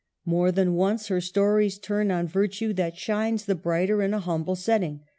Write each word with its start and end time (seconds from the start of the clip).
More 0.25 0.51
than 0.51 0.73
once 0.73 1.09
her 1.09 1.21
stories 1.21 1.77
turn 1.77 2.09
on 2.09 2.25
virtue 2.25 2.73
that 2.73 2.97
shines 2.97 3.45
the 3.45 3.53
brighter 3.53 4.01
in 4.01 4.15
a 4.15 4.19
humble 4.19 4.55
setting. 4.55 5.01